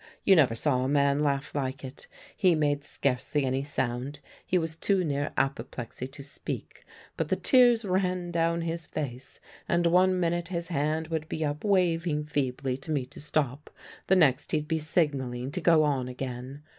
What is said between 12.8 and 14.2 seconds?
me to stop, the